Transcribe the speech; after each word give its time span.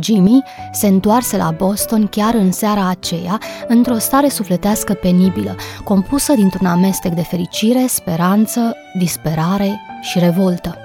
Jimmy 0.00 0.42
se 0.72 0.86
întoarse 0.86 1.36
la 1.36 1.50
Boston 1.50 2.06
chiar 2.06 2.34
în 2.34 2.52
seara 2.52 2.88
aceea, 2.88 3.38
într-o 3.68 3.98
stare 3.98 4.28
sufletească 4.28 4.92
penibilă, 4.92 5.56
compusă 5.84 6.34
dintr-un 6.34 6.66
amestec 6.66 7.12
de 7.12 7.22
fericire, 7.22 7.86
speranță, 7.86 8.76
disperare 8.98 9.80
și 10.00 10.18
revoltă. 10.18 10.76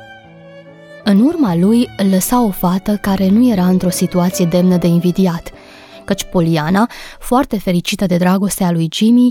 În 1.04 1.22
urma 1.22 1.56
lui 1.56 1.90
îl 1.98 2.10
lăsa 2.10 2.44
o 2.44 2.50
fată 2.50 2.98
care 3.02 3.30
nu 3.30 3.50
era 3.50 3.66
într-o 3.66 3.90
situație 3.90 4.46
demnă 4.46 4.78
de 4.78 4.88
invidiat, 4.88 5.52
căci 6.06 6.24
Poliana, 6.24 6.90
foarte 7.20 7.60
fericită 7.60 8.06
de 8.06 8.18
dragostea 8.18 8.72
lui 8.72 8.88
Jimmy, 8.92 9.30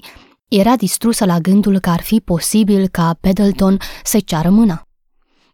era 0.49 0.77
distrusă 0.77 1.24
la 1.24 1.38
gândul 1.38 1.79
că 1.79 1.91
ar 1.91 2.01
fi 2.01 2.21
posibil 2.21 2.88
ca 2.88 3.16
Pendleton 3.21 3.77
să-i 4.02 4.23
ceară 4.23 4.51
mâna. 4.51 4.90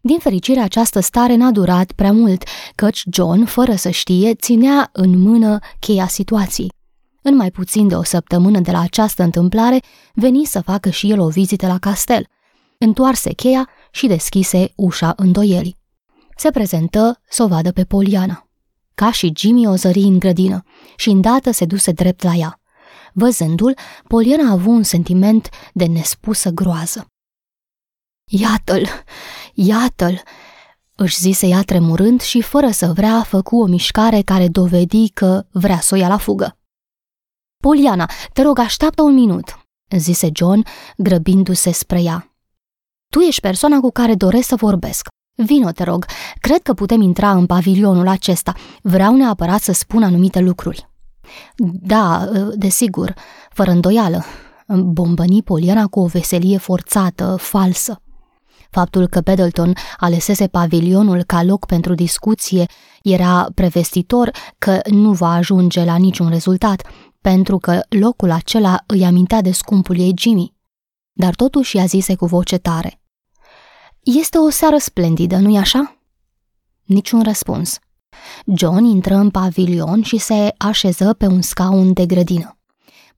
Din 0.01 0.19
fericire, 0.19 0.59
această 0.59 0.99
stare 0.99 1.35
n-a 1.35 1.51
durat 1.51 1.91
prea 1.91 2.11
mult, 2.11 2.43
căci 2.75 3.03
John, 3.11 3.45
fără 3.45 3.75
să 3.75 3.89
știe, 3.89 4.33
ținea 4.33 4.89
în 4.91 5.19
mână 5.19 5.59
cheia 5.79 6.07
situației. 6.07 6.71
În 7.21 7.35
mai 7.35 7.51
puțin 7.51 7.87
de 7.87 7.95
o 7.95 8.03
săptămână 8.03 8.59
de 8.59 8.71
la 8.71 8.79
această 8.79 9.23
întâmplare, 9.23 9.79
veni 10.13 10.45
să 10.45 10.61
facă 10.61 10.89
și 10.89 11.11
el 11.11 11.19
o 11.19 11.27
vizită 11.27 11.67
la 11.67 11.77
castel. 11.77 12.27
Întoarse 12.77 13.33
cheia 13.33 13.69
și 13.91 14.07
deschise 14.07 14.71
ușa 14.75 15.13
îndoielii. 15.15 15.77
Se 16.37 16.51
prezentă 16.51 17.21
să 17.29 17.43
o 17.43 17.47
vadă 17.47 17.71
pe 17.71 17.83
Poliana. 17.83 18.47
Ca 18.95 19.11
și 19.11 19.31
Jimmy 19.35 19.67
o 19.67 19.75
zări 19.75 19.99
în 19.99 20.19
grădină 20.19 20.63
și 20.95 21.09
îndată 21.09 21.51
se 21.51 21.65
duse 21.65 21.91
drept 21.91 22.23
la 22.23 22.33
ea. 22.33 22.59
Văzându-l, 23.13 23.77
Poliana 24.07 24.49
a 24.49 24.51
avut 24.51 24.73
un 24.73 24.83
sentiment 24.83 25.49
de 25.73 25.85
nespusă 25.85 26.49
groază. 26.49 27.07
Iată-l! 28.29 28.87
Iată-l! 29.53 30.21
își 30.99 31.17
zise 31.17 31.47
ea 31.47 31.61
tremurând 31.61 32.21
și 32.21 32.41
fără 32.41 32.71
să 32.71 32.91
vrea 32.93 33.23
făcu 33.23 33.61
o 33.61 33.65
mișcare 33.65 34.21
care 34.21 34.47
dovedi 34.47 35.09
că 35.09 35.45
vrea 35.51 35.79
să 35.79 35.95
o 35.95 35.97
ia 35.97 36.07
la 36.07 36.17
fugă. 36.17 36.57
Poliana, 37.63 38.09
te 38.33 38.41
rog, 38.41 38.59
așteaptă 38.59 39.01
un 39.01 39.13
minut, 39.13 39.67
zise 39.97 40.29
John, 40.33 40.63
grăbindu-se 40.97 41.71
spre 41.71 42.01
ea. 42.01 42.35
Tu 43.09 43.19
ești 43.19 43.41
persoana 43.41 43.79
cu 43.79 43.91
care 43.91 44.15
doresc 44.15 44.47
să 44.47 44.55
vorbesc. 44.55 45.07
Vino, 45.35 45.71
te 45.71 45.83
rog, 45.83 46.05
cred 46.39 46.61
că 46.61 46.73
putem 46.73 47.01
intra 47.01 47.31
în 47.31 47.45
pavilionul 47.45 48.07
acesta. 48.07 48.53
Vreau 48.81 49.15
neapărat 49.15 49.61
să 49.61 49.71
spun 49.71 50.03
anumite 50.03 50.39
lucruri. 50.39 50.89
Da, 51.81 52.29
desigur, 52.55 53.13
fără 53.49 53.71
îndoială. 53.71 54.23
Bombăni 54.67 55.43
Poliana 55.43 55.87
cu 55.87 55.99
o 55.99 56.05
veselie 56.05 56.57
forțată, 56.57 57.35
falsă. 57.39 58.01
Faptul 58.69 59.07
că 59.07 59.21
Pendleton 59.21 59.73
alesese 59.97 60.47
pavilionul 60.47 61.23
ca 61.23 61.43
loc 61.43 61.65
pentru 61.65 61.93
discuție 61.93 62.65
era 63.03 63.47
prevestitor 63.53 64.31
că 64.57 64.79
nu 64.89 65.11
va 65.11 65.31
ajunge 65.31 65.83
la 65.83 65.95
niciun 65.95 66.29
rezultat, 66.29 66.87
pentru 67.21 67.57
că 67.57 67.81
locul 67.89 68.31
acela 68.31 68.83
îi 68.85 69.05
amintea 69.05 69.41
de 69.41 69.51
scumpul 69.51 69.99
ei 69.99 70.13
Jimmy. 70.17 70.53
Dar 71.13 71.35
totuși 71.35 71.75
i-a 71.75 71.85
zise 71.85 72.15
cu 72.15 72.25
voce 72.25 72.57
tare. 72.57 73.01
Este 73.99 74.37
o 74.37 74.49
seară 74.49 74.77
splendidă, 74.77 75.37
nu-i 75.37 75.57
așa? 75.57 75.97
Niciun 76.83 77.23
răspuns. 77.23 77.79
John 78.45 78.83
intră 78.83 79.15
în 79.15 79.29
pavilion 79.29 80.03
și 80.03 80.17
se 80.17 80.53
așeză 80.57 81.13
pe 81.13 81.27
un 81.27 81.41
scaun 81.41 81.93
de 81.93 82.05
grădină. 82.05 82.56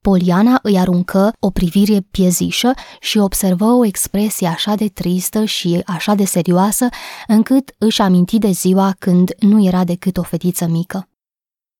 Poliana 0.00 0.58
îi 0.62 0.78
aruncă 0.78 1.32
o 1.38 1.50
privire 1.50 2.00
piezișă 2.10 2.72
și 3.00 3.18
observă 3.18 3.64
o 3.64 3.84
expresie 3.84 4.46
așa 4.46 4.74
de 4.74 4.88
tristă 4.88 5.44
și 5.44 5.82
așa 5.86 6.14
de 6.14 6.24
serioasă, 6.24 6.88
încât 7.26 7.74
își 7.78 8.02
aminti 8.02 8.38
de 8.38 8.50
ziua 8.50 8.94
când 8.98 9.30
nu 9.38 9.64
era 9.64 9.84
decât 9.84 10.16
o 10.16 10.22
fetiță 10.22 10.66
mică. 10.66 11.08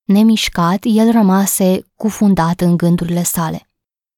Nemișcat, 0.05 0.79
el 0.83 1.11
rămase 1.11 1.83
cufundat 1.97 2.61
în 2.61 2.77
gândurile 2.77 3.23
sale. 3.23 3.67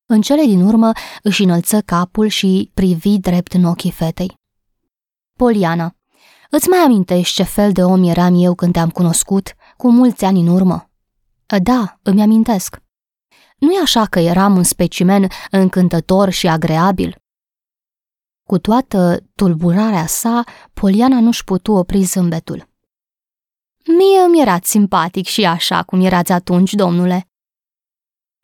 În 0.07 0.21
cele 0.21 0.45
din 0.45 0.63
urmă 0.63 0.93
își 1.23 1.43
înălță 1.43 1.81
capul 1.81 2.27
și 2.27 2.71
privi 2.75 3.19
drept 3.19 3.53
în 3.53 3.65
ochii 3.65 3.91
fetei. 3.91 4.35
Poliana, 5.39 5.97
îți 6.51 6.69
mai 6.69 6.79
amintești 6.79 7.35
ce 7.35 7.43
fel 7.43 7.73
de 7.73 7.85
om 7.85 8.03
eram 8.05 8.35
eu 8.43 8.55
când 8.55 8.73
te-am 8.73 8.91
cunoscut, 8.91 9.55
cu 9.77 9.91
mulți 9.91 10.25
ani 10.25 10.41
în 10.41 10.47
urmă? 10.47 10.91
Da, 11.63 11.99
îmi 12.03 12.23
amintesc 12.23 12.82
nu 13.63 13.73
e 13.73 13.81
așa 13.83 14.07
că 14.07 14.19
eram 14.19 14.57
un 14.57 14.63
specimen 14.63 15.29
încântător 15.51 16.31
și 16.31 16.49
agreabil? 16.49 17.17
Cu 18.49 18.59
toată 18.59 19.25
tulburarea 19.35 20.07
sa, 20.07 20.45
Poliana 20.73 21.21
nu-și 21.21 21.45
putu 21.45 21.73
opri 21.73 22.03
zâmbetul. 22.03 22.69
Mie 23.99 24.21
îmi 24.27 24.41
erați 24.41 24.71
simpatic 24.71 25.27
și 25.27 25.45
așa 25.45 25.83
cum 25.83 26.01
erați 26.01 26.33
atunci, 26.33 26.73
domnule. 26.73 27.29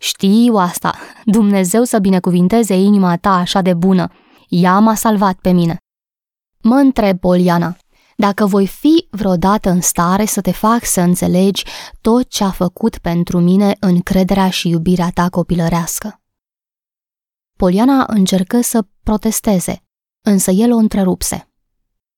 Știu 0.01 0.55
asta, 0.57 0.95
Dumnezeu 1.25 1.85
să 1.85 1.99
binecuvinteze 1.99 2.75
inima 2.75 3.17
ta 3.17 3.35
așa 3.35 3.61
de 3.61 3.75
bună. 3.75 4.13
Ea 4.49 4.79
m-a 4.79 4.95
salvat 4.95 5.39
pe 5.41 5.51
mine. 5.51 5.77
Mă 6.63 6.75
întreb, 6.75 7.19
Poliana, 7.19 7.77
dacă 8.21 8.47
voi 8.47 8.67
fi 8.67 9.07
vreodată 9.11 9.71
în 9.71 9.81
stare 9.81 10.25
să 10.25 10.41
te 10.41 10.51
fac 10.53 10.85
să 10.85 11.01
înțelegi 11.01 11.65
tot 12.01 12.29
ce 12.29 12.45
a 12.45 12.51
făcut 12.51 12.99
pentru 12.99 13.41
mine 13.41 13.77
încrederea 13.81 14.51
și 14.51 14.69
iubirea 14.69 15.11
ta 15.15 15.29
copilărească. 15.29 16.21
Poliana 17.57 18.05
încercă 18.09 18.61
să 18.61 18.87
protesteze, 19.03 19.85
însă 20.25 20.51
el 20.51 20.73
o 20.73 20.77
întrerupse. 20.77 21.49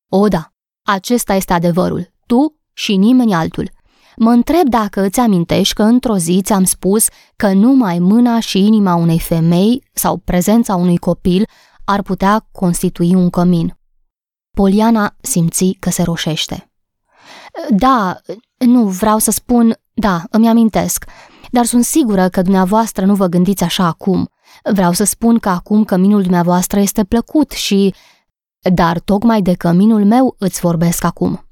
O, 0.08 0.28
da, 0.28 0.52
acesta 0.86 1.34
este 1.34 1.52
adevărul, 1.52 2.12
tu 2.26 2.56
și 2.72 2.96
nimeni 2.96 3.34
altul. 3.34 3.70
Mă 4.16 4.30
întreb 4.30 4.68
dacă 4.68 5.00
îți 5.02 5.20
amintești 5.20 5.74
că 5.74 5.82
într-o 5.82 6.16
zi 6.16 6.40
ți-am 6.44 6.64
spus 6.64 7.08
că 7.36 7.52
numai 7.52 7.98
mâna 7.98 8.40
și 8.40 8.58
inima 8.58 8.94
unei 8.94 9.18
femei 9.18 9.84
sau 9.92 10.16
prezența 10.16 10.74
unui 10.74 10.96
copil 10.96 11.48
ar 11.84 12.02
putea 12.02 12.48
constitui 12.52 13.14
un 13.14 13.30
cămin. 13.30 13.79
Poliana 14.60 15.14
simți 15.20 15.76
că 15.78 15.90
se 15.90 16.02
roșește. 16.02 16.70
Da, 17.68 18.20
nu 18.58 18.86
vreau 18.86 19.18
să 19.18 19.30
spun, 19.30 19.76
da, 19.92 20.22
îmi 20.30 20.48
amintesc, 20.48 21.04
dar 21.50 21.64
sunt 21.64 21.84
sigură 21.84 22.28
că 22.28 22.42
dumneavoastră 22.42 23.04
nu 23.04 23.14
vă 23.14 23.26
gândiți 23.26 23.62
așa 23.64 23.84
acum. 23.84 24.30
Vreau 24.72 24.92
să 24.92 25.04
spun 25.04 25.38
că 25.38 25.48
acum 25.48 25.84
căminul 25.84 26.22
dumneavoastră 26.22 26.80
este 26.80 27.04
plăcut 27.04 27.50
și... 27.50 27.94
Dar 28.72 28.98
tocmai 28.98 29.42
de 29.42 29.54
căminul 29.54 30.04
meu 30.04 30.34
îți 30.38 30.60
vorbesc 30.60 31.04
acum. 31.04 31.46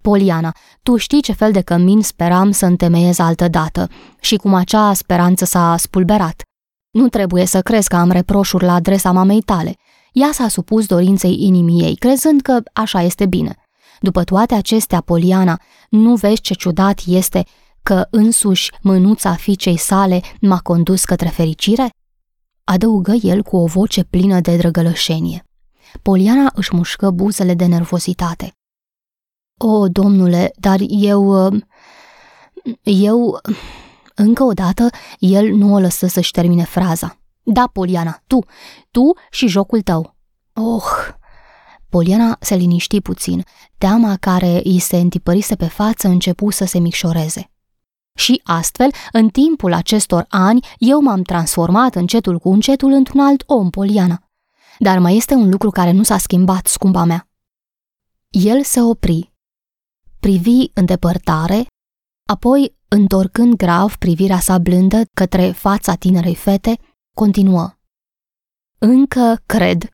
Poliana, 0.00 0.54
tu 0.82 0.96
știi 0.96 1.22
ce 1.22 1.32
fel 1.32 1.52
de 1.52 1.60
cămin 1.60 2.02
speram 2.02 2.50
să 2.50 2.66
întemeiez 2.66 3.18
altă 3.18 3.48
dată 3.48 3.88
și 4.20 4.36
cum 4.36 4.54
acea 4.54 4.92
speranță 4.92 5.44
s-a 5.44 5.76
spulberat. 5.76 6.42
Nu 6.90 7.08
trebuie 7.08 7.46
să 7.46 7.60
crezi 7.60 7.88
că 7.88 7.96
am 7.96 8.10
reproșuri 8.10 8.64
la 8.64 8.74
adresa 8.74 9.12
mamei 9.12 9.40
tale. 9.40 9.76
Ea 10.12 10.30
s-a 10.32 10.48
supus 10.48 10.86
dorinței 10.86 11.42
inimii 11.42 11.82
ei, 11.82 11.96
crezând 11.96 12.40
că 12.40 12.62
așa 12.72 13.02
este 13.02 13.26
bine. 13.26 13.54
După 14.00 14.24
toate 14.24 14.54
acestea, 14.54 15.00
Poliana, 15.00 15.60
nu 15.90 16.14
vezi 16.14 16.40
ce 16.40 16.54
ciudat 16.54 17.00
este 17.06 17.44
că 17.82 18.06
însuși 18.10 18.70
mânuța 18.82 19.34
fiicei 19.34 19.76
sale 19.76 20.20
m-a 20.40 20.58
condus 20.58 21.04
către 21.04 21.28
fericire? 21.28 21.90
Adăugă 22.64 23.12
el 23.12 23.42
cu 23.42 23.56
o 23.56 23.66
voce 23.66 24.04
plină 24.04 24.40
de 24.40 24.56
drăgălășenie. 24.56 25.44
Poliana 26.02 26.50
își 26.54 26.74
mușcă 26.74 27.10
buzele 27.10 27.54
de 27.54 27.66
nervozitate. 27.66 28.52
O, 29.56 29.88
domnule, 29.88 30.52
dar 30.56 30.78
eu... 30.88 31.48
Eu... 32.82 33.40
Încă 34.14 34.42
o 34.42 34.52
dată, 34.52 34.88
el 35.18 35.52
nu 35.52 35.74
o 35.74 35.78
lăsă 35.78 36.06
să-și 36.06 36.30
termine 36.30 36.64
fraza. 36.64 37.19
Da, 37.42 37.66
Poliana, 37.72 38.22
tu, 38.26 38.38
tu 38.90 39.12
și 39.30 39.48
jocul 39.48 39.82
tău. 39.82 40.16
Oh! 40.52 40.84
Poliana 41.88 42.36
se 42.40 42.54
liniști 42.54 43.00
puțin. 43.00 43.44
Teama 43.78 44.16
care 44.16 44.60
îi 44.64 44.78
se 44.78 44.96
întipărise 44.96 45.56
pe 45.56 45.66
față 45.66 46.08
începu 46.08 46.50
să 46.50 46.64
se 46.64 46.78
micșoreze. 46.78 47.50
Și 48.14 48.40
astfel, 48.44 48.90
în 49.12 49.28
timpul 49.28 49.72
acestor 49.72 50.24
ani, 50.28 50.66
eu 50.78 51.00
m-am 51.00 51.22
transformat 51.22 51.94
încetul 51.94 52.38
cu 52.38 52.52
încetul 52.52 52.92
într-un 52.92 53.20
alt 53.20 53.42
om, 53.46 53.70
Poliana. 53.70 54.30
Dar 54.78 54.98
mai 54.98 55.16
este 55.16 55.34
un 55.34 55.50
lucru 55.50 55.70
care 55.70 55.90
nu 55.90 56.02
s-a 56.02 56.18
schimbat, 56.18 56.66
scumpa 56.66 57.04
mea. 57.04 57.28
El 58.28 58.62
se 58.62 58.80
opri, 58.80 59.32
privi 60.20 60.64
în 60.74 60.84
depărtare, 60.84 61.66
apoi 62.26 62.78
Întorcând 62.92 63.54
grav 63.54 63.96
privirea 63.96 64.38
sa 64.38 64.58
blândă 64.58 65.02
către 65.14 65.50
fața 65.50 65.94
tinerei 65.94 66.34
fete, 66.34 66.78
continuă. 67.14 67.74
Încă 68.78 69.42
cred 69.46 69.88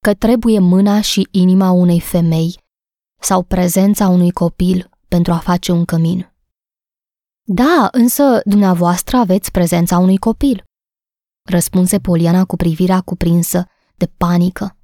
că 0.00 0.14
trebuie 0.14 0.58
mâna 0.58 1.00
și 1.00 1.28
inima 1.30 1.70
unei 1.70 2.00
femei 2.00 2.60
sau 3.20 3.42
prezența 3.42 4.08
unui 4.08 4.30
copil 4.30 4.90
pentru 5.08 5.32
a 5.32 5.38
face 5.38 5.72
un 5.72 5.84
cămin. 5.84 6.32
Da, 7.42 7.88
însă 7.92 8.40
dumneavoastră 8.44 9.16
aveți 9.16 9.50
prezența 9.50 9.98
unui 9.98 10.16
copil, 10.16 10.64
răspunse 11.48 11.98
Poliana 11.98 12.44
cu 12.44 12.56
privirea 12.56 13.00
cuprinsă 13.00 13.66
de 13.96 14.06
panică. 14.06 14.76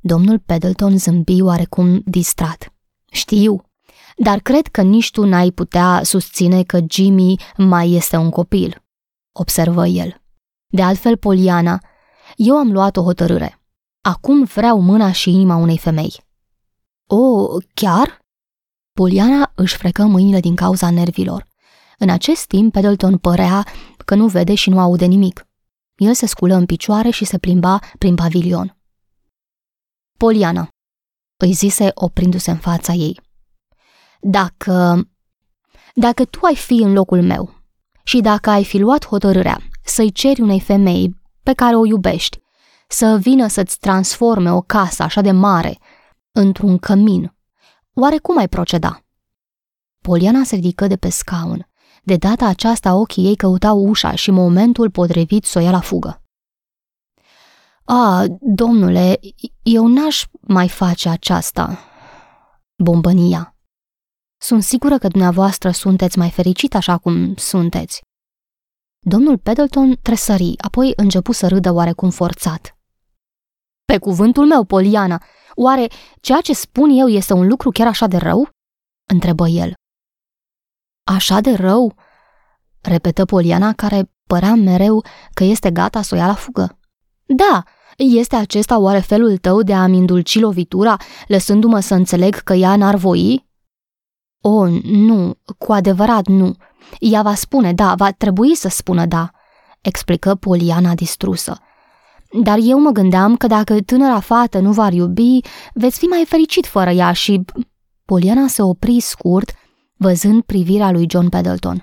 Domnul 0.00 0.38
Pendleton 0.38 0.98
zâmbi 0.98 1.42
oarecum 1.42 2.02
distrat. 2.04 2.72
Știu, 3.10 3.64
dar 4.16 4.38
cred 4.38 4.66
că 4.66 4.82
nici 4.82 5.10
tu 5.10 5.24
n-ai 5.24 5.50
putea 5.50 6.00
susține 6.02 6.62
că 6.62 6.80
Jimmy 6.90 7.36
mai 7.56 7.92
este 7.92 8.16
un 8.16 8.30
copil, 8.30 8.84
observă 9.32 9.86
el. 9.86 10.21
De 10.74 10.82
altfel, 10.82 11.16
Poliana, 11.16 11.80
eu 12.36 12.56
am 12.56 12.72
luat 12.72 12.96
o 12.96 13.02
hotărâre. 13.02 13.60
Acum 14.00 14.44
vreau 14.44 14.80
mâna 14.80 15.12
și 15.12 15.30
inima 15.30 15.56
unei 15.56 15.78
femei. 15.78 16.24
O, 17.06 17.46
chiar? 17.74 18.18
Poliana 18.92 19.52
își 19.54 19.76
frecă 19.76 20.04
mâinile 20.04 20.40
din 20.40 20.54
cauza 20.54 20.90
nervilor. 20.90 21.46
În 21.98 22.08
acest 22.08 22.46
timp, 22.46 22.72
Pendleton 22.72 23.18
părea 23.18 23.66
că 24.04 24.14
nu 24.14 24.26
vede 24.26 24.54
și 24.54 24.70
nu 24.70 24.78
aude 24.78 25.04
nimic. 25.04 25.46
El 25.96 26.14
se 26.14 26.26
sculă 26.26 26.54
în 26.54 26.66
picioare 26.66 27.10
și 27.10 27.24
se 27.24 27.38
plimba 27.38 27.78
prin 27.98 28.14
pavilion. 28.14 28.76
Poliana, 30.18 30.68
îi 31.36 31.52
zise 31.52 31.90
oprindu-se 31.94 32.50
în 32.50 32.58
fața 32.58 32.92
ei. 32.92 33.20
Dacă... 34.20 35.06
Dacă 35.94 36.24
tu 36.24 36.38
ai 36.42 36.56
fi 36.56 36.74
în 36.74 36.92
locul 36.92 37.22
meu 37.22 37.62
și 38.02 38.20
dacă 38.20 38.50
ai 38.50 38.64
fi 38.64 38.78
luat 38.78 39.06
hotărârea 39.06 39.71
să-i 39.84 40.12
ceri 40.12 40.40
unei 40.40 40.60
femei 40.60 41.20
pe 41.42 41.52
care 41.52 41.76
o 41.76 41.86
iubești 41.86 42.40
să 42.88 43.18
vină 43.20 43.46
să-ți 43.46 43.78
transforme 43.78 44.52
o 44.52 44.60
casă 44.60 45.02
așa 45.02 45.20
de 45.20 45.30
mare 45.30 45.78
într-un 46.32 46.78
cămin, 46.78 47.34
oare 47.94 48.18
cum 48.18 48.38
ai 48.38 48.48
proceda? 48.48 49.04
Poliana 50.02 50.44
se 50.44 50.54
ridică 50.54 50.86
de 50.86 50.96
pe 50.96 51.08
scaun. 51.08 51.66
De 52.02 52.16
data 52.16 52.46
aceasta 52.46 52.94
ochii 52.94 53.26
ei 53.26 53.36
căutau 53.36 53.78
ușa 53.78 54.14
și 54.14 54.30
momentul 54.30 54.90
potrivit 54.90 55.44
să 55.44 55.58
o 55.58 55.62
ia 55.62 55.70
la 55.70 55.80
fugă. 55.80 56.22
A, 57.84 58.24
domnule, 58.40 59.20
eu 59.62 59.86
n-aș 59.86 60.24
mai 60.40 60.68
face 60.68 61.08
aceasta, 61.08 61.78
bombănia. 62.76 63.56
Sunt 64.40 64.62
sigură 64.62 64.98
că 64.98 65.08
dumneavoastră 65.08 65.70
sunteți 65.70 66.18
mai 66.18 66.30
fericit 66.30 66.74
așa 66.74 66.98
cum 66.98 67.34
sunteți. 67.34 68.02
Domnul 69.04 69.38
Pendleton 69.38 69.96
tresări, 70.02 70.54
apoi 70.58 70.92
începu 70.96 71.32
să 71.32 71.48
râdă 71.48 71.72
oarecum 71.72 72.10
forțat. 72.10 72.76
Pe 73.84 73.98
cuvântul 73.98 74.46
meu, 74.46 74.64
Poliana, 74.64 75.22
oare 75.54 75.86
ceea 76.20 76.40
ce 76.40 76.54
spun 76.54 76.90
eu 76.90 77.08
este 77.08 77.32
un 77.32 77.48
lucru 77.48 77.70
chiar 77.70 77.86
așa 77.86 78.06
de 78.06 78.16
rău? 78.16 78.48
întrebă 79.10 79.48
el. 79.48 79.72
Așa 81.04 81.40
de 81.40 81.54
rău? 81.54 81.94
repetă 82.80 83.24
Poliana, 83.24 83.72
care 83.72 84.10
părea 84.26 84.54
mereu 84.54 85.04
că 85.34 85.44
este 85.44 85.70
gata 85.70 86.02
să 86.02 86.14
o 86.14 86.18
ia 86.18 86.26
la 86.26 86.34
fugă. 86.34 86.78
Da, 87.24 87.64
este 87.96 88.36
acesta 88.36 88.78
oare 88.78 89.00
felul 89.00 89.36
tău 89.36 89.62
de 89.62 89.74
a-mi 89.74 89.98
îndulci 89.98 90.40
lovitura, 90.40 90.96
lăsându-mă 91.26 91.80
să 91.80 91.94
înțeleg 91.94 92.34
că 92.34 92.52
ea 92.52 92.76
n-ar 92.76 92.94
voi? 92.94 93.46
O, 94.40 94.66
nu, 94.82 95.38
cu 95.58 95.72
adevărat 95.72 96.26
nu. 96.26 96.56
Ea 96.98 97.22
va 97.22 97.34
spune 97.34 97.72
da, 97.72 97.94
va 97.94 98.10
trebui 98.10 98.54
să 98.54 98.68
spună 98.68 99.06
da, 99.06 99.30
explică 99.80 100.34
Poliana 100.34 100.94
distrusă. 100.94 101.58
Dar 102.42 102.58
eu 102.62 102.80
mă 102.80 102.90
gândeam 102.90 103.36
că 103.36 103.46
dacă 103.46 103.80
tânăra 103.80 104.20
fată 104.20 104.58
nu 104.58 104.72
va 104.72 104.88
iubi, 104.90 105.40
veți 105.74 105.98
fi 105.98 106.04
mai 106.04 106.24
fericit 106.26 106.66
fără 106.66 106.90
ea 106.90 107.12
și... 107.12 107.44
Poliana 108.04 108.46
se 108.46 108.62
opri 108.62 109.00
scurt, 109.00 109.52
văzând 109.96 110.42
privirea 110.42 110.90
lui 110.90 111.06
John 111.08 111.28
Pendleton. 111.28 111.82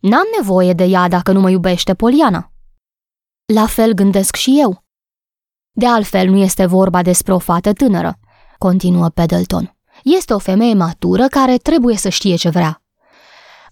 N-am 0.00 0.24
nevoie 0.38 0.72
de 0.72 0.84
ea 0.84 1.08
dacă 1.08 1.32
nu 1.32 1.40
mă 1.40 1.50
iubește, 1.50 1.94
Poliana. 1.94 2.52
La 3.54 3.66
fel 3.66 3.92
gândesc 3.92 4.34
și 4.34 4.60
eu. 4.60 4.84
De 5.70 5.86
altfel, 5.86 6.28
nu 6.28 6.36
este 6.36 6.66
vorba 6.66 7.02
despre 7.02 7.32
o 7.32 7.38
fată 7.38 7.72
tânără, 7.72 8.18
continuă 8.58 9.08
Pendleton. 9.08 9.76
Este 10.02 10.34
o 10.34 10.38
femeie 10.38 10.74
matură 10.74 11.26
care 11.26 11.56
trebuie 11.56 11.96
să 11.96 12.08
știe 12.08 12.36
ce 12.36 12.48
vrea. 12.48 12.83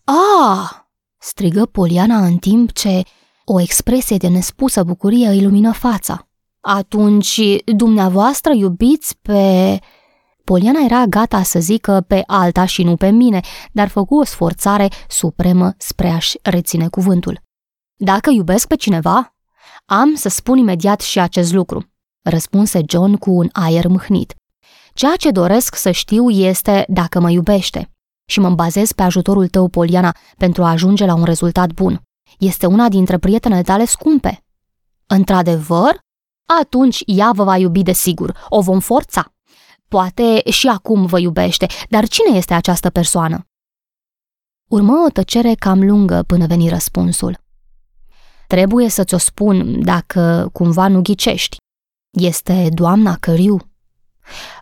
Ah! 0.05 0.71
strigă 1.19 1.67
Poliana 1.67 2.25
în 2.25 2.37
timp 2.37 2.73
ce 2.73 3.03
o 3.45 3.61
expresie 3.61 4.17
de 4.17 4.29
nespusă 4.29 4.83
bucurie 4.83 5.29
îi 5.29 5.43
lumină 5.43 5.73
fața. 5.73 6.29
Atunci, 6.61 7.41
dumneavoastră 7.65 8.53
iubiți 8.53 9.19
pe... 9.23 9.79
Poliana 10.45 10.81
era 10.85 11.05
gata 11.05 11.43
să 11.43 11.59
zică 11.59 12.05
pe 12.07 12.23
alta 12.27 12.65
și 12.65 12.83
nu 12.83 12.97
pe 12.97 13.11
mine, 13.11 13.41
dar 13.73 13.89
făcu 13.89 14.19
o 14.19 14.25
sforțare 14.25 14.89
supremă 15.09 15.75
spre 15.79 16.09
a-și 16.09 16.39
reține 16.43 16.89
cuvântul. 16.89 17.43
Dacă 17.97 18.31
iubesc 18.31 18.67
pe 18.67 18.77
cineva, 18.77 19.37
am 19.85 20.15
să 20.15 20.29
spun 20.29 20.59
imediat 20.59 21.01
și 21.01 21.21
acest 21.21 21.53
lucru, 21.53 21.93
răspunse 22.23 22.81
John 22.89 23.15
cu 23.15 23.31
un 23.31 23.49
aer 23.53 23.87
mâhnit. 23.87 24.35
Ceea 24.95 25.17
ce 25.17 25.31
doresc 25.31 25.75
să 25.75 25.91
știu 25.91 26.31
este 26.31 26.85
dacă 26.89 27.21
mă 27.21 27.31
iubește 27.31 27.92
și 28.25 28.41
mă 28.41 28.51
bazez 28.51 28.93
pe 28.93 29.03
ajutorul 29.03 29.49
tău, 29.49 29.69
Poliana, 29.69 30.17
pentru 30.37 30.65
a 30.65 30.71
ajunge 30.71 31.05
la 31.05 31.15
un 31.15 31.25
rezultat 31.25 31.73
bun. 31.73 32.03
Este 32.39 32.67
una 32.67 32.89
dintre 32.89 33.19
prietenele 33.19 33.63
tale 33.63 33.85
scumpe. 33.85 34.45
Într-adevăr? 35.07 35.99
Atunci 36.61 37.03
ea 37.07 37.31
vă 37.33 37.45
va 37.45 37.57
iubi 37.57 37.83
de 37.83 37.93
sigur. 37.93 38.47
O 38.49 38.61
vom 38.61 38.81
forța. 38.81 39.33
Poate 39.89 40.51
și 40.51 40.69
acum 40.69 41.07
vă 41.07 41.19
iubește, 41.19 41.67
dar 41.89 42.09
cine 42.09 42.37
este 42.37 42.55
această 42.55 42.91
persoană? 42.91 43.47
Urmă 44.69 45.05
o 45.07 45.11
tăcere 45.11 45.55
cam 45.55 45.85
lungă 45.85 46.23
până 46.23 46.47
veni 46.47 46.69
răspunsul. 46.69 47.39
Trebuie 48.47 48.89
să 48.89 49.05
ți-o 49.05 49.19
spun 49.19 49.85
dacă 49.85 50.49
cumva 50.53 50.89
nu 50.89 51.01
ghicești. 51.03 51.57
Este 52.11 52.69
doamna 52.73 53.17
Căriu. 53.17 53.57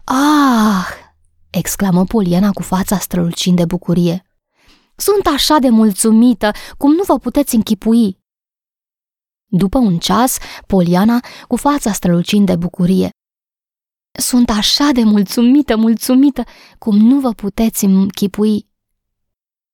Ah! 0.04 1.09
Exclamă 1.50 2.04
Poliana 2.04 2.50
cu 2.50 2.62
fața 2.62 2.98
strălucind 2.98 3.56
de 3.56 3.64
bucurie. 3.64 4.24
Sunt 4.96 5.26
așa 5.26 5.58
de 5.58 5.68
mulțumită, 5.68 6.50
cum 6.78 6.92
nu 6.92 7.02
vă 7.02 7.18
puteți 7.18 7.54
închipui. 7.54 8.18
După 9.46 9.78
un 9.78 9.98
ceas, 9.98 10.38
Poliana, 10.66 11.20
cu 11.48 11.56
fața 11.56 11.92
strălucind 11.92 12.46
de 12.46 12.56
bucurie. 12.56 13.10
Sunt 14.18 14.50
așa 14.50 14.90
de 14.92 15.02
mulțumită, 15.02 15.76
mulțumită, 15.76 16.44
cum 16.78 16.96
nu 16.96 17.20
vă 17.20 17.32
puteți 17.32 17.84
închipui. 17.84 18.68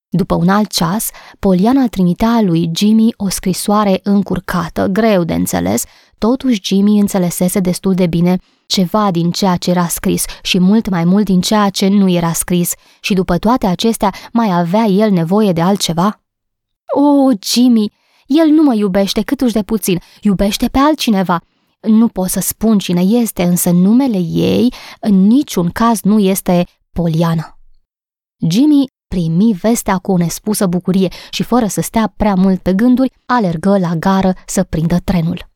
După 0.09 0.35
un 0.35 0.49
alt 0.49 0.71
ceas, 0.71 1.11
Poliana 1.39 1.89
trimitea 1.89 2.41
lui 2.41 2.71
Jimmy 2.75 3.15
o 3.17 3.29
scrisoare 3.29 4.01
încurcată, 4.03 4.87
greu 4.87 5.25
de 5.25 5.35
înțeles, 5.35 5.85
totuși 6.19 6.61
Jimmy 6.63 7.01
înțelesese 7.01 7.61
destul 7.61 7.95
de 7.95 8.07
bine 8.07 8.39
ceva 8.67 9.11
din 9.11 9.31
ceea 9.31 9.57
ce 9.57 9.71
era 9.71 9.87
scris 9.87 10.25
și 10.43 10.59
mult 10.59 10.89
mai 10.89 11.05
mult 11.05 11.25
din 11.25 11.41
ceea 11.41 11.69
ce 11.69 11.89
nu 11.89 12.09
era 12.09 12.33
scris 12.33 12.73
și 13.01 13.15
după 13.15 13.39
toate 13.39 13.67
acestea 13.67 14.15
mai 14.33 14.53
avea 14.53 14.85
el 14.85 15.11
nevoie 15.11 15.53
de 15.53 15.61
altceva? 15.61 16.21
O, 16.95 17.01
oh, 17.01 17.37
Jimmy, 17.43 17.93
el 18.27 18.49
nu 18.49 18.63
mă 18.63 18.75
iubește 18.75 19.23
câtuși 19.23 19.53
de 19.53 19.63
puțin, 19.63 20.01
iubește 20.21 20.69
pe 20.69 20.79
altcineva. 20.79 21.41
Nu 21.81 22.09
pot 22.09 22.29
să 22.29 22.41
spun 22.41 22.79
cine 22.79 23.01
este, 23.01 23.43
însă 23.43 23.71
numele 23.71 24.19
ei 24.19 24.73
în 25.01 25.27
niciun 25.27 25.71
caz 25.71 26.01
nu 26.03 26.19
este 26.19 26.67
Poliana. 26.93 27.59
Jimmy 28.51 28.85
primi 29.09 29.53
vestea 29.53 29.99
cu 29.99 30.13
o 30.13 30.17
nespusă 30.17 30.67
bucurie 30.67 31.09
și 31.31 31.43
fără 31.43 31.67
să 31.67 31.81
stea 31.81 32.13
prea 32.17 32.35
mult 32.35 32.61
pe 32.63 32.75
gânduri, 32.75 33.13
alergă 33.27 33.79
la 33.79 33.95
gară 33.95 34.35
să 34.47 34.63
prindă 34.63 34.99
trenul. 35.05 35.56